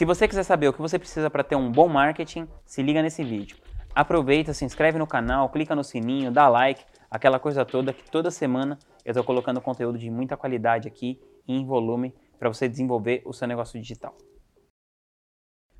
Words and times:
Se 0.00 0.06
você 0.06 0.26
quiser 0.26 0.44
saber 0.44 0.66
o 0.66 0.72
que 0.72 0.80
você 0.80 0.98
precisa 0.98 1.28
para 1.28 1.44
ter 1.44 1.56
um 1.56 1.70
bom 1.70 1.86
marketing, 1.86 2.48
se 2.64 2.82
liga 2.82 3.02
nesse 3.02 3.22
vídeo. 3.22 3.58
Aproveita, 3.94 4.54
se 4.54 4.64
inscreve 4.64 4.98
no 4.98 5.06
canal, 5.06 5.50
clica 5.50 5.76
no 5.76 5.84
sininho, 5.84 6.32
dá 6.32 6.48
like, 6.48 6.82
aquela 7.10 7.38
coisa 7.38 7.66
toda 7.66 7.92
que 7.92 8.10
toda 8.10 8.30
semana 8.30 8.78
eu 9.04 9.10
estou 9.10 9.22
colocando 9.22 9.60
conteúdo 9.60 9.98
de 9.98 10.10
muita 10.10 10.38
qualidade 10.38 10.88
aqui 10.88 11.20
em 11.46 11.66
volume 11.66 12.14
para 12.38 12.48
você 12.48 12.66
desenvolver 12.66 13.20
o 13.26 13.34
seu 13.34 13.46
negócio 13.46 13.78
digital. 13.78 14.16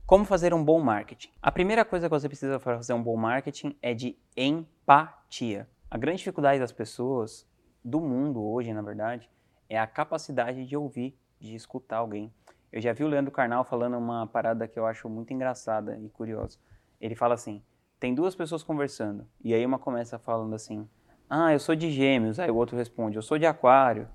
Como 0.05 0.27
fazer 0.27 0.53
um 0.53 0.63
bom 0.63 0.81
marketing? 0.81 1.31
A 1.41 1.51
primeira 1.51 1.83
coisa 1.83 2.07
que 2.07 2.15
você 2.15 2.29
precisa 2.29 2.61
para 2.61 2.77
fazer 2.77 2.93
um 2.93 3.03
bom 3.03 3.17
marketing 3.17 3.75
é 3.81 3.95
de 3.95 4.19
empatia. 4.37 5.67
A 5.91 5.97
grande 5.97 6.19
dificuldade 6.19 6.61
das 6.61 6.73
pessoas, 6.73 7.49
do 7.83 8.03
mundo 8.03 8.45
hoje, 8.45 8.71
na 8.75 8.83
verdade, 8.83 9.31
é 9.67 9.79
a 9.79 9.87
capacidade 9.87 10.67
de 10.67 10.77
ouvir, 10.77 11.19
de 11.41 11.55
escutar 11.55 11.97
alguém. 11.97 12.31
Eu 12.73 12.81
já 12.81 12.93
vi 12.93 13.03
o 13.03 13.09
Leandro 13.09 13.33
Carnal 13.33 13.65
falando 13.65 13.99
uma 13.99 14.27
parada 14.27 14.69
que 14.69 14.79
eu 14.79 14.87
acho 14.87 15.09
muito 15.09 15.33
engraçada 15.33 15.99
e 15.99 16.09
curiosa. 16.09 16.59
Ele 17.01 17.15
fala 17.15 17.35
assim: 17.35 17.63
tem 17.99 18.15
duas 18.15 18.35
pessoas 18.35 18.63
conversando, 18.63 19.27
e 19.43 19.53
aí 19.53 19.67
uma 19.67 19.79
começa 19.79 20.19
falando 20.19 20.55
assim: 20.55 20.89
ah, 21.29 21.53
eu 21.53 21.59
sou 21.59 21.75
de 21.75 21.91
gêmeos. 21.91 22.39
Aí 22.39 22.51
o 22.51 22.57
outro 22.57 22.77
responde: 22.77 23.17
eu 23.17 23.23
sou 23.23 23.39
de 23.39 23.47
aquário. 23.47 24.09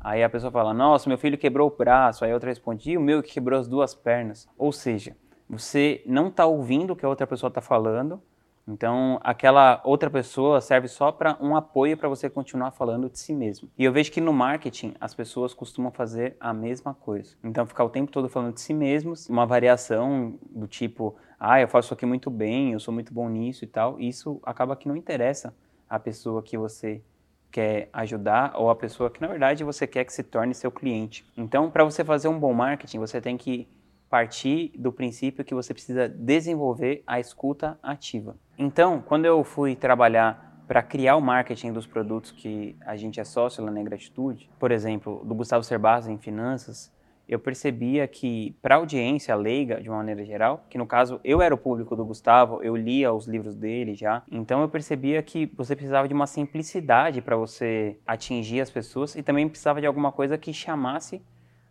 Aí 0.00 0.22
a 0.22 0.28
pessoa 0.28 0.50
fala: 0.50 0.72
nossa, 0.74 1.08
meu 1.08 1.18
filho 1.18 1.38
quebrou 1.38 1.68
o 1.68 1.76
braço. 1.76 2.24
Aí 2.24 2.30
a 2.30 2.34
outra 2.34 2.50
responde: 2.50 2.90
e 2.90 2.96
o 2.96 3.00
meu 3.00 3.22
que 3.22 3.32
quebrou 3.32 3.58
as 3.58 3.68
duas 3.68 3.94
pernas. 3.94 4.48
Ou 4.56 4.72
seja, 4.72 5.16
você 5.48 6.02
não 6.06 6.28
está 6.28 6.46
ouvindo 6.46 6.92
o 6.92 6.96
que 6.96 7.04
a 7.04 7.08
outra 7.08 7.26
pessoa 7.26 7.48
está 7.48 7.60
falando, 7.60 8.22
então 8.68 9.18
aquela 9.22 9.80
outra 9.82 10.10
pessoa 10.10 10.60
serve 10.60 10.88
só 10.88 11.10
para 11.10 11.38
um 11.40 11.56
apoio 11.56 11.96
para 11.96 12.08
você 12.08 12.28
continuar 12.28 12.70
falando 12.70 13.08
de 13.08 13.18
si 13.18 13.32
mesmo. 13.32 13.70
E 13.78 13.84
eu 13.84 13.92
vejo 13.92 14.12
que 14.12 14.20
no 14.20 14.32
marketing 14.32 14.94
as 15.00 15.14
pessoas 15.14 15.54
costumam 15.54 15.90
fazer 15.90 16.36
a 16.38 16.52
mesma 16.52 16.92
coisa. 16.92 17.34
Então 17.42 17.66
ficar 17.66 17.84
o 17.84 17.88
tempo 17.88 18.12
todo 18.12 18.28
falando 18.28 18.54
de 18.54 18.60
si 18.60 18.74
mesmos, 18.74 19.28
uma 19.28 19.46
variação 19.46 20.38
do 20.50 20.68
tipo, 20.68 21.16
ah, 21.40 21.60
eu 21.60 21.66
faço 21.66 21.86
isso 21.86 21.94
aqui 21.94 22.04
muito 22.04 22.30
bem, 22.30 22.72
eu 22.72 22.80
sou 22.80 22.92
muito 22.92 23.12
bom 23.14 23.28
nisso 23.28 23.64
e 23.64 23.68
tal, 23.68 23.98
isso 23.98 24.38
acaba 24.44 24.76
que 24.76 24.86
não 24.86 24.96
interessa 24.96 25.54
a 25.88 25.98
pessoa 25.98 26.42
que 26.42 26.58
você 26.58 27.02
quer 27.50 27.88
ajudar 27.94 28.52
ou 28.56 28.68
a 28.68 28.76
pessoa 28.76 29.10
que 29.10 29.20
na 29.22 29.26
verdade 29.26 29.64
você 29.64 29.86
quer 29.86 30.04
que 30.04 30.12
se 30.12 30.22
torne 30.22 30.54
seu 30.54 30.70
cliente. 30.70 31.24
Então, 31.36 31.70
para 31.70 31.84
você 31.84 32.04
fazer 32.04 32.28
um 32.28 32.38
bom 32.38 32.52
marketing, 32.52 32.98
você 32.98 33.20
tem 33.20 33.36
que 33.36 33.66
partir 34.08 34.72
do 34.78 34.92
princípio 34.92 35.44
que 35.44 35.54
você 35.54 35.72
precisa 35.72 36.08
desenvolver 36.08 37.02
a 37.06 37.20
escuta 37.20 37.78
ativa. 37.82 38.36
Então, 38.58 39.02
quando 39.06 39.24
eu 39.24 39.44
fui 39.44 39.76
trabalhar 39.76 40.62
para 40.66 40.82
criar 40.82 41.16
o 41.16 41.20
marketing 41.20 41.72
dos 41.72 41.86
produtos 41.86 42.30
que 42.30 42.76
a 42.84 42.96
gente 42.96 43.18
é 43.18 43.24
sócio 43.24 43.64
lá 43.64 43.70
na 43.70 43.82
Gratitude, 43.82 44.50
por 44.58 44.70
exemplo, 44.70 45.22
do 45.24 45.34
Gustavo 45.34 45.64
Cerbasi 45.64 46.12
em 46.12 46.18
finanças, 46.18 46.92
eu 47.28 47.38
percebia 47.38 48.08
que 48.08 48.56
para 48.62 48.74
a 48.74 48.78
audiência 48.78 49.34
leiga, 49.34 49.82
de 49.82 49.88
uma 49.88 49.98
maneira 49.98 50.24
geral, 50.24 50.64
que 50.70 50.78
no 50.78 50.86
caso 50.86 51.20
eu 51.22 51.42
era 51.42 51.54
o 51.54 51.58
público 51.58 51.94
do 51.94 52.04
Gustavo, 52.04 52.62
eu 52.62 52.74
lia 52.74 53.12
os 53.12 53.26
livros 53.26 53.54
dele 53.54 53.94
já, 53.94 54.22
então 54.30 54.62
eu 54.62 54.68
percebia 54.68 55.22
que 55.22 55.46
você 55.54 55.76
precisava 55.76 56.08
de 56.08 56.14
uma 56.14 56.26
simplicidade 56.26 57.20
para 57.20 57.36
você 57.36 57.98
atingir 58.06 58.62
as 58.62 58.70
pessoas 58.70 59.14
e 59.14 59.22
também 59.22 59.46
precisava 59.46 59.80
de 59.80 59.86
alguma 59.86 60.10
coisa 60.10 60.38
que 60.38 60.54
chamasse 60.54 61.22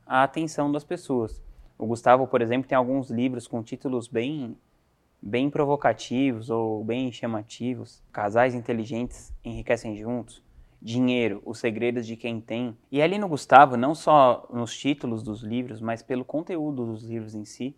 a 0.05 0.21
atenção 0.21 0.71
das 0.71 0.83
pessoas. 0.83 1.41
O 1.77 1.85
Gustavo, 1.85 2.27
por 2.27 2.41
exemplo, 2.41 2.67
tem 2.67 2.77
alguns 2.77 3.09
livros 3.09 3.47
com 3.47 3.61
títulos 3.61 4.07
bem 4.07 4.57
bem 5.21 5.49
provocativos 5.49 6.49
ou 6.49 6.83
bem 6.83 7.11
chamativos. 7.11 8.03
Casais 8.11 8.53
inteligentes 8.53 9.33
enriquecem 9.43 9.97
juntos. 9.97 10.43
Dinheiro, 10.81 11.41
os 11.43 11.59
segredos 11.59 12.05
de 12.05 12.15
quem 12.15 12.39
tem. 12.39 12.77
E 12.91 13.01
ali 13.01 13.17
no 13.17 13.27
Gustavo, 13.27 13.75
não 13.75 13.95
só 13.95 14.47
nos 14.53 14.77
títulos 14.77 15.23
dos 15.23 15.41
livros, 15.41 15.81
mas 15.81 16.03
pelo 16.03 16.23
conteúdo 16.23 16.85
dos 16.85 17.03
livros 17.03 17.33
em 17.33 17.43
si, 17.45 17.75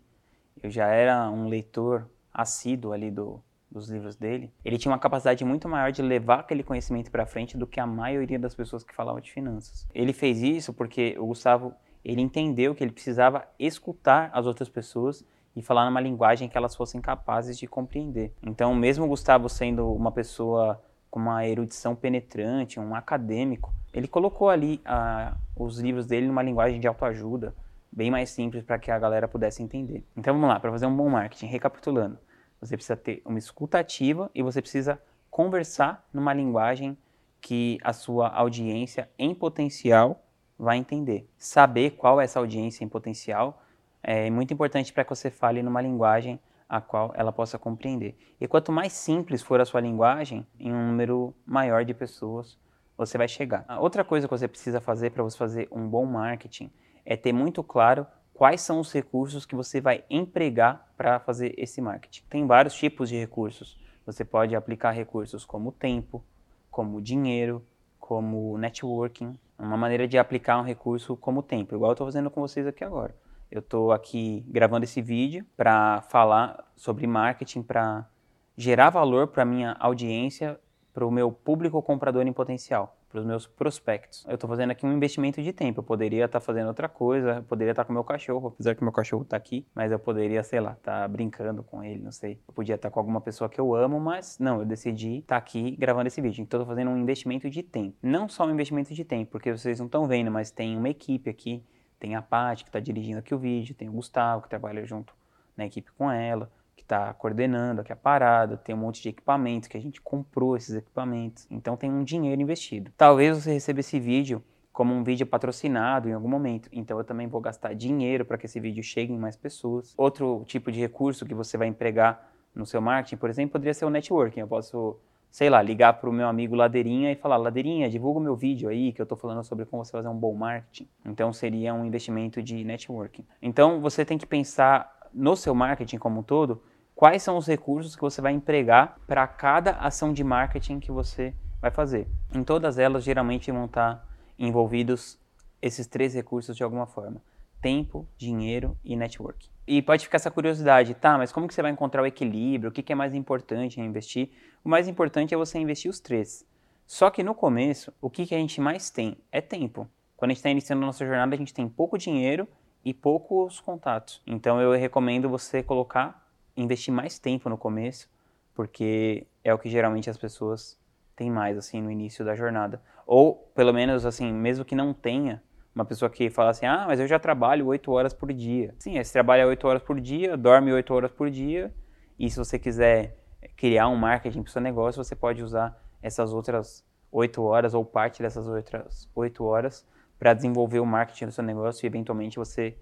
eu 0.61 0.69
já 0.69 0.87
era 0.87 1.29
um 1.29 1.47
leitor 1.47 2.09
assíduo 2.33 2.91
ali 2.91 3.09
do, 3.09 3.41
dos 3.71 3.89
livros 3.89 4.17
dele. 4.17 4.51
Ele 4.65 4.77
tinha 4.77 4.91
uma 4.91 4.99
capacidade 4.99 5.45
muito 5.45 5.69
maior 5.69 5.91
de 5.93 6.01
levar 6.01 6.41
aquele 6.41 6.61
conhecimento 6.61 7.09
para 7.09 7.25
frente 7.25 7.57
do 7.57 7.65
que 7.65 7.79
a 7.79 7.87
maioria 7.87 8.37
das 8.37 8.53
pessoas 8.53 8.83
que 8.83 8.93
falavam 8.93 9.21
de 9.21 9.31
finanças. 9.31 9.87
Ele 9.93 10.11
fez 10.11 10.41
isso 10.41 10.73
porque 10.73 11.15
o 11.17 11.25
Gustavo 11.27 11.73
ele 12.03 12.21
entendeu 12.21 12.73
que 12.73 12.83
ele 12.83 12.91
precisava 12.91 13.47
escutar 13.57 14.29
as 14.33 14.45
outras 14.45 14.69
pessoas 14.69 15.25
e 15.55 15.61
falar 15.61 15.85
numa 15.85 15.99
linguagem 15.99 16.47
que 16.47 16.57
elas 16.57 16.75
fossem 16.75 17.01
capazes 17.01 17.57
de 17.57 17.67
compreender. 17.67 18.33
Então, 18.41 18.73
mesmo 18.73 19.07
Gustavo 19.07 19.49
sendo 19.49 19.91
uma 19.91 20.11
pessoa 20.11 20.81
com 21.09 21.19
uma 21.19 21.45
erudição 21.47 21.95
penetrante, 21.95 22.79
um 22.79 22.95
acadêmico, 22.95 23.73
ele 23.93 24.07
colocou 24.07 24.49
ali 24.49 24.79
ah, 24.85 25.35
os 25.55 25.79
livros 25.79 26.05
dele 26.05 26.27
numa 26.27 26.43
linguagem 26.43 26.79
de 26.79 26.87
autoajuda, 26.87 27.53
bem 27.91 28.11
mais 28.11 28.29
simples 28.29 28.63
para 28.63 28.77
que 28.77 28.91
a 28.91 28.99
galera 28.99 29.27
pudesse 29.27 29.63
entender. 29.63 30.05
Então, 30.15 30.33
vamos 30.33 30.47
lá, 30.47 30.59
para 30.59 30.71
fazer 30.71 30.85
um 30.85 30.95
bom 30.95 31.09
marketing, 31.09 31.47
recapitulando. 31.47 32.17
Você 32.61 32.75
precisa 32.75 32.95
ter 32.95 33.21
uma 33.25 33.39
escuta 33.39 33.79
ativa 33.79 34.29
e 34.35 34.43
você 34.43 34.61
precisa 34.61 35.01
conversar 35.29 36.07
numa 36.13 36.33
linguagem 36.33 36.97
que 37.41 37.77
a 37.83 37.93
sua 37.93 38.27
audiência 38.27 39.09
em 39.17 39.33
potencial 39.33 40.21
vai 40.59 40.77
entender. 40.77 41.27
Saber 41.37 41.91
qual 41.91 42.19
é 42.19 42.25
essa 42.25 42.39
audiência 42.39 42.83
em 42.83 42.89
potencial 42.89 43.63
é 44.03 44.29
muito 44.29 44.53
importante 44.53 44.91
para 44.91 45.05
que 45.05 45.09
você 45.09 45.31
fale 45.31 45.63
numa 45.63 45.81
linguagem 45.81 46.39
a 46.67 46.79
qual 46.81 47.11
ela 47.15 47.31
possa 47.31 47.57
compreender. 47.57 48.15
E 48.39 48.47
quanto 48.47 48.71
mais 48.71 48.93
simples 48.93 49.41
for 49.41 49.59
a 49.59 49.65
sua 49.65 49.81
linguagem, 49.81 50.45
em 50.59 50.71
um 50.71 50.87
número 50.87 51.33
maior 51.45 51.83
de 51.85 51.93
pessoas 51.93 52.57
você 52.95 53.17
vai 53.17 53.29
chegar. 53.29 53.63
A 53.67 53.79
outra 53.79 54.03
coisa 54.03 54.27
que 54.27 54.31
você 54.31 54.47
precisa 54.47 54.81
fazer 54.81 55.11
para 55.11 55.23
você 55.23 55.37
fazer 55.37 55.67
um 55.71 55.87
bom 55.87 56.05
marketing 56.05 56.69
é 57.05 57.15
ter 57.15 57.31
muito 57.31 57.63
claro 57.63 58.05
quais 58.33 58.59
são 58.59 58.79
os 58.81 58.91
recursos 58.91 59.45
que 59.45 59.55
você 59.55 59.79
vai 59.79 60.03
empregar 60.09 60.85
para 60.97 61.19
fazer 61.19 61.53
esse 61.57 61.81
marketing. 61.81 62.23
Tem 62.29 62.45
vários 62.45 62.73
tipos 62.75 63.07
de 63.09 63.17
recursos. 63.17 63.79
Você 64.05 64.25
pode 64.25 64.55
aplicar 64.55 64.91
recursos 64.91 65.45
como 65.45 65.71
tempo, 65.71 66.23
como 66.69 67.01
dinheiro, 67.01 67.65
como 67.97 68.57
networking, 68.57 69.39
uma 69.59 69.77
maneira 69.77 70.07
de 70.07 70.17
aplicar 70.17 70.57
um 70.57 70.63
recurso 70.63 71.17
como 71.17 71.43
tempo, 71.43 71.75
igual 71.75 71.91
eu 71.91 71.93
estou 71.93 72.07
fazendo 72.07 72.31
com 72.31 72.41
vocês 72.41 72.65
aqui 72.65 72.83
agora. 72.83 73.13
Eu 73.51 73.59
estou 73.59 73.91
aqui 73.91 74.45
gravando 74.47 74.85
esse 74.85 75.01
vídeo 75.01 75.45
para 75.57 76.01
falar 76.03 76.65
sobre 76.75 77.05
marketing, 77.05 77.63
para 77.63 78.07
gerar 78.55 78.89
valor 78.89 79.27
para 79.27 79.43
minha 79.43 79.75
audiência, 79.79 80.59
para 80.93 81.05
o 81.05 81.11
meu 81.11 81.31
público 81.31 81.81
comprador 81.81 82.25
em 82.25 82.33
potencial, 82.33 82.98
para 83.09 83.19
os 83.19 83.25
meus 83.25 83.47
prospectos. 83.47 84.23
Eu 84.27 84.35
estou 84.35 84.49
fazendo 84.49 84.71
aqui 84.71 84.85
um 84.85 84.93
investimento 84.93 85.41
de 85.41 85.51
tempo. 85.51 85.79
Eu 85.79 85.83
poderia 85.83 86.25
estar 86.25 86.39
tá 86.39 86.45
fazendo 86.45 86.67
outra 86.67 86.87
coisa, 86.87 87.43
poderia 87.47 87.71
estar 87.71 87.83
tá 87.83 87.87
com 87.87 87.93
meu 87.93 88.03
cachorro, 88.03 88.49
apesar 88.49 88.75
que 88.75 88.83
meu 88.83 88.93
cachorro 88.93 89.23
está 89.23 89.35
aqui, 89.35 89.65
mas 89.73 89.91
eu 89.91 89.99
poderia, 89.99 90.43
sei 90.43 90.59
lá, 90.59 90.73
estar 90.73 91.01
tá 91.01 91.07
brincando 91.07 91.63
com 91.63 91.83
ele, 91.83 92.01
não 92.01 92.11
sei. 92.11 92.39
Eu 92.47 92.53
podia 92.53 92.75
estar 92.75 92.89
tá 92.89 92.93
com 92.93 92.99
alguma 92.99 93.19
pessoa 93.19 93.49
que 93.49 93.59
eu 93.59 93.75
amo, 93.75 93.99
mas 93.99 94.37
não, 94.39 94.59
eu 94.59 94.65
decidi 94.65 95.17
estar 95.17 95.35
tá 95.35 95.37
aqui 95.37 95.75
gravando 95.75 96.07
esse 96.07 96.21
vídeo. 96.21 96.41
Então, 96.41 96.61
estou 96.61 96.73
fazendo 96.73 96.91
um 96.91 96.97
investimento 96.97 97.49
de 97.49 97.63
tempo. 97.63 97.97
Não 98.01 98.29
só 98.29 98.45
um 98.45 98.51
investimento 98.51 98.93
de 98.93 99.03
tempo, 99.03 99.31
porque 99.31 99.51
vocês 99.51 99.79
não 99.79 99.87
estão 99.87 100.05
vendo, 100.07 100.29
mas 100.29 100.51
tem 100.51 100.77
uma 100.77 100.89
equipe 100.89 101.29
aqui 101.29 101.63
tem 101.99 102.15
a 102.15 102.21
Paty, 102.21 102.63
que 102.63 102.69
está 102.69 102.79
dirigindo 102.79 103.19
aqui 103.19 103.35
o 103.35 103.37
vídeo, 103.37 103.75
tem 103.75 103.89
o 103.89 103.91
Gustavo, 103.91 104.43
que 104.43 104.49
trabalha 104.49 104.85
junto 104.85 105.13
na 105.55 105.65
equipe 105.65 105.91
com 105.91 106.09
ela, 106.09 106.49
que 106.79 106.83
está 106.83 107.13
coordenando 107.13 107.81
aqui 107.81 107.91
a 107.91 107.95
parada, 107.95 108.55
tem 108.55 108.73
um 108.73 108.77
monte 108.77 109.01
de 109.01 109.09
equipamentos 109.09 109.67
que 109.67 109.75
a 109.75 109.81
gente 109.81 109.99
comprou 110.01 110.55
esses 110.55 110.73
equipamentos. 110.73 111.45
Então 111.51 111.75
tem 111.75 111.91
um 111.91 112.03
dinheiro 112.03 112.41
investido. 112.41 112.91
Talvez 112.97 113.37
você 113.37 113.51
receba 113.51 113.81
esse 113.81 113.99
vídeo 113.99 114.41
como 114.71 114.93
um 114.93 115.03
vídeo 115.03 115.27
patrocinado 115.27 116.07
em 116.07 116.13
algum 116.13 116.29
momento. 116.29 116.69
Então 116.71 116.97
eu 116.97 117.03
também 117.03 117.27
vou 117.27 117.41
gastar 117.41 117.73
dinheiro 117.73 118.23
para 118.23 118.37
que 118.37 118.45
esse 118.45 118.59
vídeo 118.61 118.81
chegue 118.81 119.11
em 119.11 119.17
mais 119.17 119.35
pessoas. 119.35 119.93
Outro 119.97 120.43
tipo 120.47 120.71
de 120.71 120.79
recurso 120.79 121.25
que 121.25 121.33
você 121.33 121.57
vai 121.57 121.67
empregar 121.67 122.31
no 122.55 122.65
seu 122.65 122.81
marketing, 122.81 123.17
por 123.17 123.29
exemplo, 123.29 123.51
poderia 123.51 123.73
ser 123.73 123.83
o 123.83 123.89
networking. 123.89 124.39
Eu 124.39 124.47
posso 124.47 124.97
sei 125.29 125.49
lá, 125.49 125.61
ligar 125.61 125.93
para 125.93 126.09
o 126.09 126.13
meu 126.13 126.27
amigo 126.27 126.55
Ladeirinha 126.55 127.11
e 127.11 127.15
falar, 127.15 127.37
Ladeirinha, 127.37 127.87
divulga 127.87 128.19
o 128.19 128.23
meu 128.23 128.35
vídeo 128.35 128.67
aí 128.67 128.91
que 128.91 128.99
eu 128.99 129.03
estou 129.03 129.15
falando 129.15 129.43
sobre 129.43 129.63
como 129.63 129.85
você 129.85 129.91
fazer 129.91 130.07
um 130.07 130.17
bom 130.17 130.33
marketing. 130.33 130.87
Então 131.05 131.31
seria 131.31 131.71
um 131.71 131.85
investimento 131.85 132.41
de 132.41 132.63
networking. 132.63 133.23
Então 133.39 133.79
você 133.79 134.03
tem 134.03 134.17
que 134.17 134.25
pensar 134.25 134.97
no 135.13 135.35
seu 135.35 135.53
marketing 135.53 135.97
como 135.97 136.19
um 136.19 136.23
todo, 136.23 136.61
quais 136.99 137.23
são 137.23 137.37
os 137.37 137.47
recursos 137.47 137.95
que 137.95 138.01
você 138.01 138.19
vai 138.19 138.33
empregar 138.33 138.99
para 139.07 139.25
cada 139.25 139.71
ação 139.77 140.11
de 140.11 140.21
marketing 140.21 140.81
que 140.81 140.91
você 140.91 141.33
vai 141.61 141.71
fazer. 141.71 142.05
Em 142.35 142.43
todas 142.43 142.77
elas, 142.77 143.05
geralmente 143.05 143.49
vão 143.53 143.67
estar 143.67 144.05
envolvidos 144.37 145.17
esses 145.61 145.87
três 145.87 146.13
recursos 146.13 146.57
de 146.57 146.61
alguma 146.61 146.85
forma 146.85 147.21
tempo, 147.61 148.05
dinheiro 148.17 148.77
e 148.83 148.97
network. 148.97 149.49
E 149.65 149.81
pode 149.81 150.03
ficar 150.03 150.17
essa 150.17 150.29
curiosidade, 150.29 150.93
tá, 150.93 151.17
mas 151.17 151.31
como 151.31 151.47
que 151.47 151.53
você 151.53 151.61
vai 151.61 151.71
encontrar 151.71 152.01
o 152.01 152.05
equilíbrio? 152.05 152.69
O 152.69 152.73
que, 152.73 152.83
que 152.83 152.91
é 152.91 152.95
mais 152.95 153.13
importante 153.13 153.79
em 153.79 153.85
investir? 153.85 154.31
O 154.61 154.67
mais 154.67 154.89
importante 154.89 155.33
é 155.33 155.37
você 155.37 155.57
investir 155.57 155.89
os 155.89 156.01
três. 156.01 156.45
Só 156.85 157.09
que 157.09 157.23
no 157.23 157.33
começo, 157.33 157.93
o 158.01 158.09
que, 158.09 158.25
que 158.25 158.35
a 158.35 158.37
gente 158.37 158.59
mais 158.59 158.89
tem 158.89 159.17
é 159.31 159.39
tempo. 159.39 159.87
Quando 160.17 160.31
a 160.31 160.33
gente 160.33 160.39
está 160.39 160.49
iniciando 160.49 160.83
a 160.83 160.87
nossa 160.87 161.05
jornada, 161.05 161.33
a 161.33 161.37
gente 161.37 161.53
tem 161.53 161.69
pouco 161.69 161.97
dinheiro 161.97 162.45
e 162.83 162.93
poucos 162.93 163.61
contatos. 163.61 164.21
Então 164.27 164.59
eu 164.59 164.73
recomendo 164.73 165.29
você 165.29 165.63
colocar, 165.63 166.28
investir 166.61 166.93
mais 166.93 167.19
tempo 167.19 167.49
no 167.49 167.57
começo, 167.57 168.09
porque 168.53 169.27
é 169.43 169.53
o 169.53 169.57
que 169.57 169.69
geralmente 169.69 170.09
as 170.09 170.17
pessoas 170.17 170.77
têm 171.15 171.29
mais 171.29 171.57
assim 171.57 171.81
no 171.81 171.91
início 171.91 172.23
da 172.23 172.35
jornada. 172.35 172.81
Ou 173.05 173.35
pelo 173.55 173.73
menos 173.73 174.05
assim, 174.05 174.31
mesmo 174.31 174.63
que 174.63 174.75
não 174.75 174.93
tenha 174.93 175.41
uma 175.73 175.85
pessoa 175.85 176.09
que 176.09 176.29
fala 176.29 176.51
assim, 176.51 176.65
ah, 176.65 176.85
mas 176.87 176.99
eu 176.99 177.07
já 177.07 177.19
trabalho 177.19 177.67
8 177.67 177.91
horas 177.91 178.13
por 178.13 178.31
dia. 178.33 178.73
Sim, 178.79 179.01
você 179.01 179.13
trabalha 179.13 179.47
8 179.47 179.67
horas 179.67 179.81
por 179.81 179.99
dia, 179.99 180.35
dorme 180.35 180.73
8 180.73 180.93
horas 180.93 181.11
por 181.11 181.29
dia, 181.29 181.73
e 182.17 182.29
se 182.29 182.37
você 182.37 182.59
quiser 182.59 183.17
criar 183.55 183.87
um 183.87 183.95
marketing 183.95 184.41
para 184.41 184.49
o 184.49 184.51
seu 184.51 184.61
negócio, 184.61 185.03
você 185.03 185.15
pode 185.15 185.41
usar 185.41 185.81
essas 186.01 186.33
outras 186.33 186.85
8 187.11 187.41
horas 187.41 187.73
ou 187.73 187.85
parte 187.85 188.21
dessas 188.21 188.47
outras 188.47 189.09
8 189.15 189.43
horas 189.43 189.87
para 190.17 190.33
desenvolver 190.33 190.79
o 190.79 190.85
marketing 190.85 191.27
do 191.27 191.31
seu 191.31 191.43
negócio 191.43 191.85
e 191.85 191.87
eventualmente 191.87 192.37
você, 192.37 192.77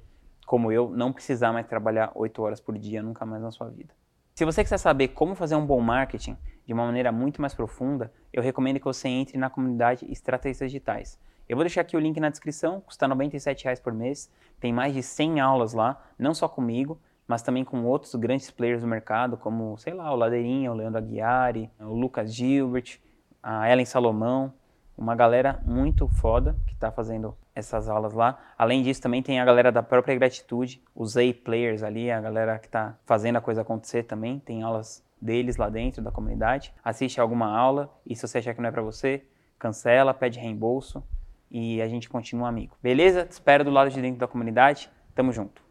como 0.48 0.72
eu, 0.72 0.90
não 0.90 1.12
precisar 1.12 1.52
mais 1.52 1.68
trabalhar 1.68 2.10
8 2.16 2.42
horas 2.42 2.62
por 2.62 2.78
dia 2.78 3.04
nunca 3.04 3.26
mais 3.26 3.44
na 3.44 3.52
sua 3.52 3.68
vida. 3.68 3.94
Se 4.34 4.46
você 4.46 4.64
quiser 4.64 4.78
saber 4.78 5.10
como 5.10 5.36
fazer 5.36 5.56
um 5.56 5.66
bom 5.66 5.82
marketing 5.82 6.38
de 6.66 6.72
uma 6.74 6.86
maneira 6.86 7.12
muito 7.12 7.42
mais 7.42 7.54
profunda, 7.54 8.14
eu 8.32 8.42
recomendo 8.42 8.80
que 8.80 8.86
você 8.86 9.10
entre 9.10 9.38
na 9.38 9.50
comunidade 9.50 10.10
Estratégias 10.10 10.72
Digitais. 10.72 11.20
Eu 11.50 11.58
vou 11.58 11.66
deixar 11.66 11.82
aqui 11.82 11.98
o 11.98 12.00
link 12.00 12.18
na 12.22 12.30
descrição, 12.30 12.80
custa 12.80 13.06
R$ 13.06 13.10
97 13.10 13.82
por 13.82 13.92
mês, 13.94 14.32
tem 14.58 14.72
mais 14.72 14.94
de 14.94 15.04
100 15.04 15.42
aulas 15.42 15.74
lá, 15.74 16.02
não 16.18 16.34
só 16.34 16.48
comigo, 16.48 16.98
mas 17.28 17.42
também 17.42 17.66
com 17.66 17.84
outros 17.84 18.16
grandes 18.16 18.50
players 18.50 18.82
do 18.82 18.88
mercado, 18.88 19.36
como, 19.36 19.78
sei 19.78 19.94
lá, 19.94 20.10
o 20.14 20.16
Ladeirinha, 20.16 20.72
o 20.72 20.76
Leandro 20.76 21.00
Aguiari, 21.00 21.70
o 21.78 21.94
Lucas 21.94 22.34
Gilbert, 22.34 23.02
a 23.44 23.70
Ellen 23.70 23.86
Salomão, 23.86 24.54
uma 24.98 25.14
galera 25.14 25.62
muito 25.66 26.08
foda 26.08 26.56
que 26.66 26.74
está 26.74 26.90
fazendo 26.90 27.36
essas 27.58 27.90
aulas 27.90 28.14
lá. 28.14 28.38
Além 28.58 28.84
disso, 28.84 29.02
também 29.02 29.24
tem 29.24 29.40
a 29.40 29.46
galera 29.46 29.72
da 29.72 29.82
própria 29.82 30.16
Gratitude, 30.16 30.82
os 30.96 31.18
A-Players 31.18 31.82
ali, 31.82 32.12
a 32.12 32.22
galera 32.22 32.60
que 32.60 32.68
está 32.68 32.98
fazendo 33.06 33.38
a 33.38 33.42
coisa 33.42 33.62
acontecer 33.62 34.04
também. 34.04 34.40
Tem 34.40 34.62
aulas 34.62 35.04
deles 35.20 35.58
lá 35.58 35.68
dentro 35.68 36.02
da 36.02 36.12
comunidade. 36.12 36.72
Assiste 36.84 37.20
alguma 37.20 37.48
aula 37.48 37.92
e 38.06 38.16
se 38.16 38.28
você 38.28 38.38
achar 38.38 38.54
que 38.54 38.62
não 38.62 38.70
é 38.70 38.72
para 38.72 38.84
você, 38.84 39.26
cancela, 39.58 40.14
pede 40.14 40.40
reembolso 40.40 41.04
e 41.50 41.82
a 41.82 41.88
gente 41.88 42.08
continua 42.08 42.48
amigo. 42.48 42.78
Beleza? 42.82 43.26
Te 43.26 43.32
espero 43.32 43.64
do 43.64 43.72
lado 43.72 43.90
de 43.90 44.00
dentro 44.00 44.20
da 44.20 44.28
comunidade. 44.28 44.90
Tamo 45.16 45.32
junto. 45.32 45.67